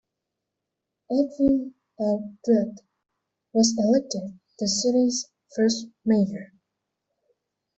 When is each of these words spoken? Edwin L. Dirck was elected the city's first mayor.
Edwin 1.11 1.75
L. 1.99 2.33
Dirck 2.43 2.79
was 3.53 3.77
elected 3.77 4.39
the 4.57 4.67
city's 4.67 5.29
first 5.55 5.89
mayor. 6.03 6.53